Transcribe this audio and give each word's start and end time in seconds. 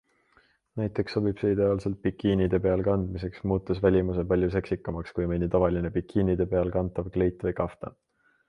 Näiteks 0.79 1.15
sobib 1.17 1.41
see 1.41 1.51
ideaalselt 1.55 1.99
bikiinide 2.07 2.59
peal 2.63 2.81
kandmiseks, 2.89 3.43
muutes 3.51 3.83
välimuse 3.83 4.25
palju 4.33 4.49
seksikamaks 4.59 5.17
kui 5.19 5.31
mõni 5.33 5.53
tavaline 5.57 5.93
bikiinide 5.99 6.53
peal 6.55 6.75
kantav 6.79 7.15
kleit 7.19 7.47
või 7.51 7.59
kaftan. 7.63 7.99